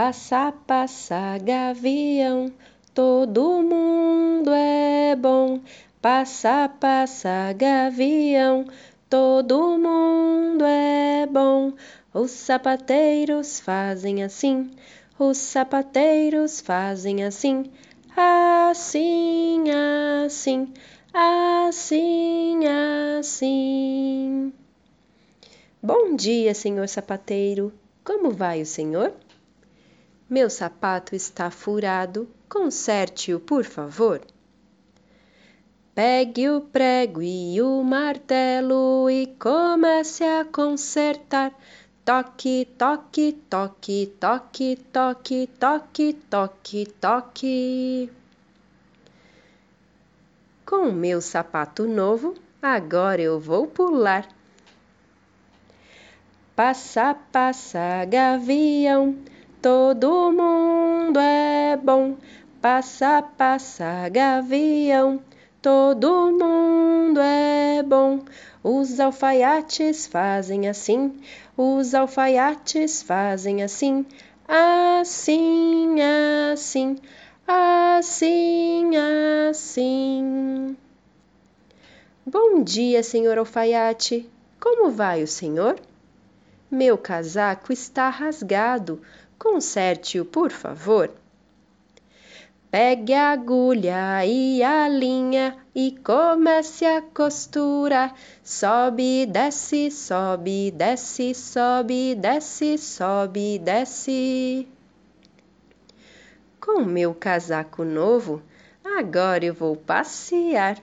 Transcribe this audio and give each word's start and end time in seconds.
Passa, 0.00 0.52
passa, 0.64 1.38
gavião, 1.38 2.52
todo 2.94 3.60
mundo 3.60 4.52
é 4.52 5.16
bom. 5.16 5.60
Passa, 6.00 6.68
passa, 6.68 7.52
gavião, 7.52 8.64
todo 9.10 9.76
mundo 9.76 10.64
é 10.64 11.26
bom. 11.26 11.72
Os 12.14 12.30
sapateiros 12.30 13.58
fazem 13.58 14.22
assim, 14.22 14.70
os 15.18 15.36
sapateiros 15.36 16.60
fazem 16.60 17.24
assim, 17.24 17.64
assim, 18.16 19.64
assim, 19.68 20.72
assim, 21.12 22.66
assim. 23.18 24.52
Bom 25.82 26.14
dia, 26.14 26.54
senhor 26.54 26.88
sapateiro. 26.88 27.72
Como 28.04 28.30
vai 28.30 28.62
o 28.62 28.66
senhor? 28.66 29.12
Meu 30.30 30.50
sapato 30.50 31.16
está 31.16 31.50
furado, 31.50 32.28
conserte-o, 32.50 33.40
por 33.40 33.64
favor. 33.64 34.20
Pegue 35.94 36.50
o 36.50 36.60
prego 36.60 37.22
e 37.22 37.60
o 37.62 37.82
martelo 37.82 39.08
e 39.08 39.26
comece 39.38 40.24
a 40.24 40.44
consertar. 40.44 41.52
Toque, 42.04 42.68
toque, 42.76 43.32
toque, 43.48 44.14
toque, 44.20 44.76
toque, 44.92 45.46
toque, 45.58 46.12
toque, 46.28 46.86
toque. 47.00 48.12
Com 50.66 50.90
o 50.90 50.92
meu 50.92 51.22
sapato 51.22 51.88
novo, 51.88 52.34
agora 52.60 53.22
eu 53.22 53.40
vou 53.40 53.66
pular. 53.66 54.28
Passa, 56.54 57.16
passa, 57.32 58.04
gavião, 58.04 59.16
todo 59.60 60.32
mundo 60.32 61.18
é 61.18 61.76
bom. 61.76 62.16
Passa, 62.60 63.22
passa, 63.22 64.08
gavião, 64.08 65.20
todo 65.62 66.30
mundo 66.32 67.20
é 67.20 67.82
bom. 67.82 68.20
Os 68.62 68.98
alfaiates 69.00 70.06
fazem 70.06 70.68
assim, 70.68 71.20
os 71.56 71.94
alfaiates 71.94 73.02
fazem 73.02 73.62
assim, 73.62 74.04
assim, 74.46 76.00
assim, 76.00 76.96
assim, 77.46 78.96
assim. 79.50 80.76
Bom 82.26 82.62
dia, 82.62 83.02
senhor 83.02 83.38
alfaiate. 83.38 84.28
Como 84.60 84.90
vai 84.90 85.22
o 85.22 85.26
senhor? 85.26 85.80
Meu 86.70 86.98
casaco 86.98 87.72
está 87.72 88.10
rasgado. 88.10 89.00
Conserte-o, 89.38 90.24
por 90.24 90.50
favor. 90.50 91.10
Pegue 92.70 93.14
a 93.14 93.30
agulha 93.30 94.26
e 94.26 94.62
a 94.62 94.88
linha 94.88 95.56
e 95.74 95.96
comece 96.04 96.84
a 96.84 97.00
costurar. 97.00 98.14
Sobe, 98.42 99.24
desce, 99.26 99.90
sobe, 99.90 100.70
desce, 100.72 101.34
sobe, 101.34 102.14
desce, 102.16 102.76
sobe, 102.76 103.58
desce. 103.60 104.68
Com 106.60 106.84
meu 106.84 107.14
casaco 107.14 107.84
novo, 107.84 108.42
agora 108.84 109.44
eu 109.44 109.54
vou 109.54 109.76
passear. 109.76 110.78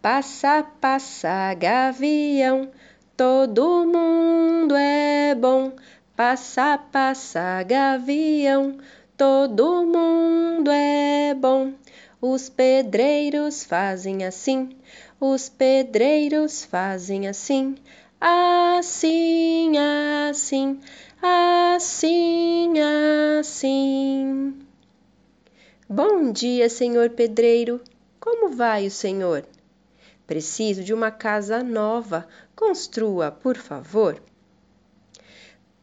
Passa, 0.00 0.64
passa, 0.80 1.52
gavião, 1.54 2.70
Todo 3.18 3.84
mundo 3.84 4.76
é 4.76 5.34
bom, 5.34 5.72
passa, 6.18 6.76
passa, 6.76 7.62
gavião. 7.62 8.78
Todo 9.16 9.86
mundo 9.86 10.68
é 10.68 11.32
bom. 11.32 11.72
Os 12.20 12.48
pedreiros 12.48 13.62
fazem 13.62 14.24
assim, 14.24 14.70
os 15.20 15.48
pedreiros 15.48 16.64
fazem 16.64 17.28
assim, 17.28 17.76
assim, 18.20 19.78
assim, 19.78 20.80
assim, 21.22 22.74
assim. 23.38 24.58
Bom 25.88 26.32
dia, 26.32 26.68
senhor 26.68 27.10
pedreiro. 27.10 27.80
Como 28.18 28.48
vai 28.48 28.88
o 28.88 28.90
senhor? 28.90 29.46
Preciso 30.26 30.82
de 30.82 30.92
uma 30.92 31.12
casa 31.12 31.62
nova. 31.62 32.26
Construa, 32.56 33.30
por 33.30 33.56
favor. 33.56 34.20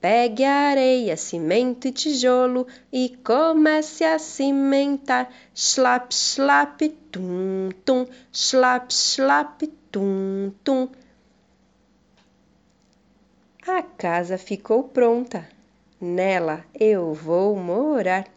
Pegue 0.01 0.44
areia, 0.44 1.17
cimento 1.17 1.88
e 1.88 1.91
tijolo 1.91 2.67
e 2.91 3.17
comece 3.23 4.03
a 4.03 4.19
cimentar. 4.19 5.31
Slap, 5.53 6.11
slap, 6.11 6.81
tum, 7.11 7.69
tum, 7.83 8.06
slap, 8.31 8.91
slap, 8.91 9.63
tum, 9.91 10.51
tum. 10.63 10.89
A 13.67 13.81
casa 13.81 14.38
ficou 14.38 14.83
pronta. 14.83 15.47
Nela 16.00 16.63
eu 16.79 17.13
vou 17.13 17.56
morar. 17.56 18.27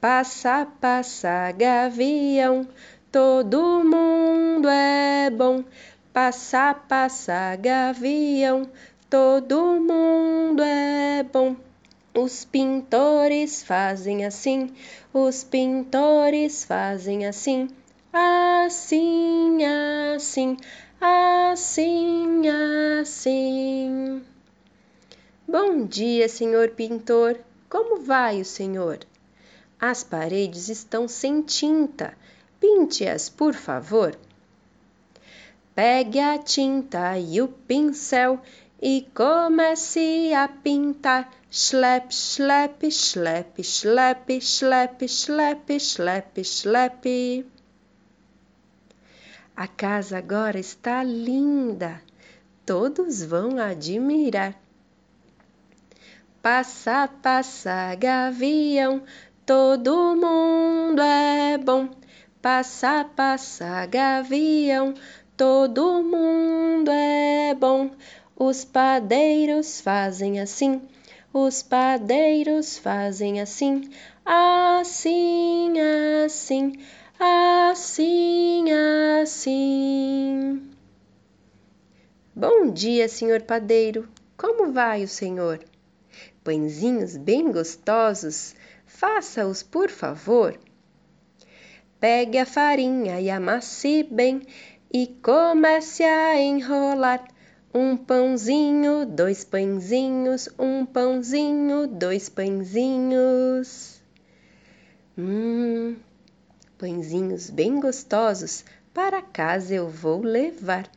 Passa, 0.00 0.66
passa, 0.80 1.50
gavião, 1.52 2.68
Todo 3.16 3.82
mundo 3.82 4.68
é 4.68 5.30
bom, 5.30 5.64
passa, 6.12 6.74
passa, 6.74 7.56
gavião. 7.56 8.68
Todo 9.10 9.80
mundo 9.80 10.62
é 10.62 11.22
bom. 11.22 11.56
Os 12.14 12.44
pintores 12.44 13.62
fazem 13.62 14.24
assim, 14.24 14.74
os 15.12 15.44
pintores 15.44 16.64
fazem 16.64 17.26
assim, 17.26 17.68
assim, 18.12 19.64
assim, 19.64 20.56
assim, 21.00 22.48
assim. 23.00 24.22
Bom 25.46 25.86
dia, 25.86 26.28
senhor 26.28 26.70
pintor. 26.70 27.38
Como 27.68 28.00
vai 28.00 28.40
o 28.40 28.44
senhor? 28.44 28.98
As 29.78 30.02
paredes 30.02 30.68
estão 30.68 31.06
sem 31.06 31.42
tinta 31.42 32.16
Pinte-as, 32.58 33.28
por 33.28 33.54
favor. 33.54 34.18
Pegue 35.74 36.18
a 36.18 36.38
tinta 36.38 37.18
e 37.18 37.40
o 37.42 37.48
pincel 37.48 38.40
e 38.80 39.06
comece 39.14 40.32
a 40.34 40.48
pintar. 40.48 41.30
Schlep, 41.50 42.12
schlep, 42.12 42.90
schlep, 42.90 43.62
schlep, 43.62 44.40
schlep, 44.40 45.08
schlep, 45.08 45.80
schlep, 45.80 46.44
schlep. 46.44 47.46
A 49.56 49.66
casa 49.66 50.18
agora 50.18 50.58
está 50.58 51.02
linda. 51.02 52.02
Todos 52.66 53.22
vão 53.22 53.58
admirar. 53.58 54.54
Passa, 56.42 57.08
passa, 57.22 57.94
gavião, 57.94 59.02
todo 59.46 60.14
mundo 60.14 61.00
é 61.00 61.56
bom. 61.56 61.88
Passa, 62.42 63.04
passa, 63.16 63.86
gavião, 63.86 64.94
todo 65.36 66.02
mundo 66.02 66.90
é 66.90 67.54
bom. 67.54 67.90
Os 68.38 68.66
padeiros 68.66 69.80
fazem 69.80 70.38
assim, 70.40 70.82
os 71.32 71.62
padeiros 71.62 72.76
fazem 72.76 73.40
assim, 73.40 73.90
assim, 74.26 75.72
assim, 76.22 76.72
assim, 77.18 78.64
assim. 79.22 80.70
Bom 82.34 82.70
dia, 82.70 83.08
senhor 83.08 83.40
padeiro. 83.40 84.06
Como 84.36 84.70
vai 84.70 85.04
o 85.04 85.08
senhor? 85.08 85.64
Pãezinhos 86.44 87.16
bem 87.16 87.50
gostosos, 87.50 88.54
faça-os, 88.84 89.62
por 89.62 89.88
favor. 89.88 90.60
Pegue 91.98 92.36
a 92.36 92.44
farinha 92.44 93.18
e 93.18 93.30
amasse 93.30 94.02
bem 94.02 94.42
e 94.92 95.06
comece 95.22 96.04
a 96.04 96.38
enrolar. 96.38 97.34
Um 97.78 97.94
pãozinho, 97.94 99.04
dois 99.04 99.44
pãezinhos, 99.44 100.48
um 100.58 100.86
pãozinho, 100.86 101.86
dois 101.86 102.26
pãezinhos. 102.26 104.00
Hum, 105.18 105.94
pãezinhos 106.78 107.50
bem 107.50 107.78
gostosos, 107.78 108.64
para 108.94 109.20
casa 109.20 109.74
eu 109.74 109.90
vou 109.90 110.22
levar. 110.22 110.90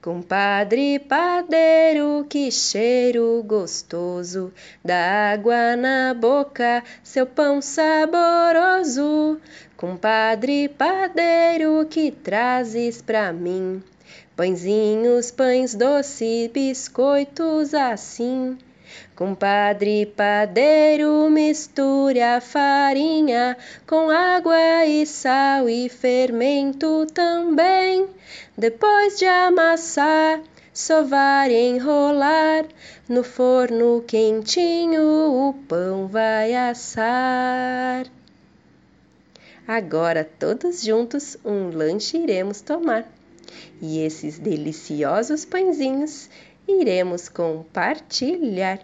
Compadre 0.00 0.98
padeiro, 0.98 2.24
que 2.26 2.50
cheiro 2.50 3.44
gostoso, 3.46 4.50
dá 4.82 5.30
água 5.30 5.76
na 5.76 6.14
boca, 6.14 6.82
seu 7.04 7.26
pão 7.26 7.60
saboroso. 7.60 9.38
Compadre 9.76 10.70
padeiro, 10.70 11.84
que 11.84 12.10
trazes 12.10 13.02
pra 13.02 13.30
mim? 13.30 13.82
Pãezinhos, 14.36 15.30
pães 15.30 15.74
doce, 15.74 16.50
biscoitos 16.52 17.74
assim. 17.74 18.56
Compadre 19.14 20.06
padeiro, 20.06 21.28
misture 21.30 22.20
a 22.20 22.40
farinha 22.40 23.56
com 23.86 24.10
água 24.10 24.86
e 24.86 25.06
sal 25.06 25.68
e 25.68 25.88
fermento 25.88 27.06
também. 27.12 28.08
Depois 28.56 29.18
de 29.18 29.26
amassar, 29.26 30.40
sovar 30.72 31.50
e 31.50 31.68
enrolar, 31.68 32.64
no 33.08 33.22
forno 33.22 34.02
quentinho 34.06 35.02
o 35.02 35.54
pão 35.68 36.06
vai 36.08 36.54
assar. 36.54 38.06
Agora 39.68 40.24
todos 40.24 40.82
juntos 40.82 41.36
um 41.44 41.70
lanche 41.70 42.16
iremos 42.16 42.60
tomar. 42.60 43.19
E 43.80 44.00
esses 44.00 44.38
deliciosos 44.38 45.44
pãezinhos 45.44 46.28
iremos 46.68 47.28
compartilhar. 47.28 48.82